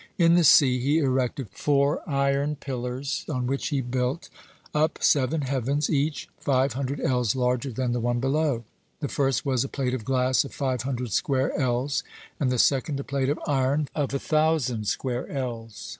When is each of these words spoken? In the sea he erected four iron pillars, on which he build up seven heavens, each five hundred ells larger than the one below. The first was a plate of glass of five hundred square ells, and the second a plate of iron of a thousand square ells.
In 0.17 0.33
the 0.33 0.43
sea 0.43 0.79
he 0.79 0.97
erected 0.97 1.51
four 1.51 2.01
iron 2.09 2.55
pillars, 2.55 3.23
on 3.29 3.45
which 3.45 3.67
he 3.67 3.81
build 3.81 4.29
up 4.73 4.97
seven 4.99 5.41
heavens, 5.41 5.91
each 5.91 6.27
five 6.39 6.73
hundred 6.73 6.99
ells 6.99 7.35
larger 7.35 7.71
than 7.71 7.91
the 7.91 7.99
one 7.99 8.19
below. 8.19 8.63
The 8.99 9.07
first 9.09 9.45
was 9.45 9.63
a 9.63 9.69
plate 9.69 9.93
of 9.93 10.03
glass 10.03 10.43
of 10.43 10.55
five 10.55 10.81
hundred 10.81 11.11
square 11.11 11.55
ells, 11.55 12.01
and 12.39 12.49
the 12.51 12.57
second 12.57 12.99
a 12.99 13.03
plate 13.03 13.29
of 13.29 13.39
iron 13.45 13.89
of 13.93 14.11
a 14.11 14.17
thousand 14.19 14.87
square 14.87 15.29
ells. 15.29 15.89